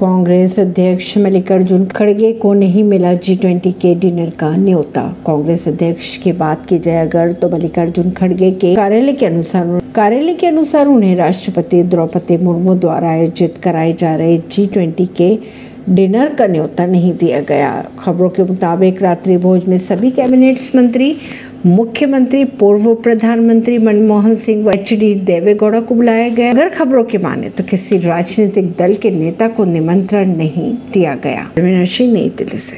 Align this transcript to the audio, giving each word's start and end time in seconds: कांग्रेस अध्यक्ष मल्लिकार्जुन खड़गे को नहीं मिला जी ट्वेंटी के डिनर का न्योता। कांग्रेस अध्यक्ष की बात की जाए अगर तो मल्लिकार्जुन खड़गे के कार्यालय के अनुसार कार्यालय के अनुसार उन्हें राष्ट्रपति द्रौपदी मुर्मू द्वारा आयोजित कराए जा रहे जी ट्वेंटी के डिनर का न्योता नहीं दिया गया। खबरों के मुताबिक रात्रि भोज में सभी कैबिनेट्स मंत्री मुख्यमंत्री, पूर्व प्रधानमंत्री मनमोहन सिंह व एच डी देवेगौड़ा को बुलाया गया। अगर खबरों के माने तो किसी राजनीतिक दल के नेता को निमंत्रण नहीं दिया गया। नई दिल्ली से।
कांग्रेस 0.00 0.58
अध्यक्ष 0.58 1.16
मल्लिकार्जुन 1.18 1.84
खड़गे 1.86 2.32
को 2.32 2.52
नहीं 2.54 2.82
मिला 2.84 3.12
जी 3.14 3.34
ट्वेंटी 3.36 3.72
के 3.72 3.94
डिनर 3.94 4.30
का 4.30 4.48
न्योता। 4.56 5.02
कांग्रेस 5.26 5.66
अध्यक्ष 5.68 6.16
की 6.16 6.32
बात 6.32 6.66
की 6.66 6.78
जाए 6.78 7.06
अगर 7.06 7.32
तो 7.32 7.48
मल्लिकार्जुन 7.48 8.10
खड़गे 8.10 8.50
के 8.52 8.74
कार्यालय 8.74 9.12
के 9.12 9.26
अनुसार 9.26 9.80
कार्यालय 9.94 10.34
के 10.34 10.46
अनुसार 10.46 10.86
उन्हें 10.86 11.14
राष्ट्रपति 11.16 11.82
द्रौपदी 11.82 12.36
मुर्मू 12.36 12.74
द्वारा 12.74 13.10
आयोजित 13.10 13.58
कराए 13.62 13.92
जा 13.92 14.14
रहे 14.16 14.38
जी 14.52 14.66
ट्वेंटी 14.66 15.06
के 15.20 15.36
डिनर 15.88 16.34
का 16.34 16.46
न्योता 16.46 16.86
नहीं 16.86 17.12
दिया 17.12 17.40
गया। 17.40 17.70
खबरों 17.98 18.28
के 18.28 18.42
मुताबिक 18.42 19.02
रात्रि 19.02 19.36
भोज 19.36 19.64
में 19.64 19.78
सभी 19.78 20.10
कैबिनेट्स 20.10 20.70
मंत्री 20.76 21.16
मुख्यमंत्री, 21.66 22.44
पूर्व 22.44 22.94
प्रधानमंत्री 22.94 23.78
मनमोहन 23.78 24.34
सिंह 24.34 24.64
व 24.64 24.70
एच 24.70 24.94
डी 24.94 25.14
देवेगौड़ा 25.14 25.80
को 25.80 25.94
बुलाया 25.94 26.28
गया। 26.28 26.50
अगर 26.50 26.68
खबरों 26.68 27.04
के 27.04 27.18
माने 27.18 27.48
तो 27.48 27.64
किसी 27.64 27.98
राजनीतिक 27.98 28.70
दल 28.70 28.94
के 28.94 29.10
नेता 29.10 29.48
को 29.48 29.64
निमंत्रण 29.64 30.36
नहीं 30.36 30.76
दिया 30.92 31.14
गया। 31.14 31.50
नई 31.58 32.28
दिल्ली 32.38 32.58
से। 32.58 32.72